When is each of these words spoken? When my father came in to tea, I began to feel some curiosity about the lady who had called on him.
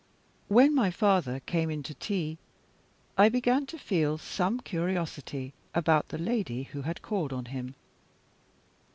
When 0.47 0.73
my 0.73 0.89
father 0.89 1.41
came 1.41 1.69
in 1.69 1.83
to 1.83 1.93
tea, 1.93 2.39
I 3.19 3.29
began 3.29 3.67
to 3.67 3.77
feel 3.77 4.17
some 4.17 4.59
curiosity 4.59 5.53
about 5.75 6.09
the 6.09 6.17
lady 6.17 6.63
who 6.63 6.81
had 6.81 7.03
called 7.03 7.31
on 7.31 7.45
him. 7.45 7.75